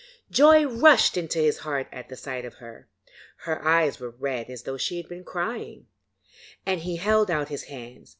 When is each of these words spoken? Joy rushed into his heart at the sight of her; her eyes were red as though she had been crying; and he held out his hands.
Joy 0.31 0.65
rushed 0.65 1.15
into 1.15 1.37
his 1.37 1.59
heart 1.59 1.85
at 1.91 2.09
the 2.09 2.15
sight 2.15 2.43
of 2.43 2.55
her; 2.55 2.89
her 3.45 3.63
eyes 3.63 3.99
were 3.99 4.09
red 4.09 4.49
as 4.49 4.63
though 4.63 4.75
she 4.75 4.97
had 4.97 5.07
been 5.07 5.23
crying; 5.23 5.85
and 6.65 6.79
he 6.79 6.95
held 6.95 7.29
out 7.29 7.49
his 7.49 7.65
hands. 7.65 8.09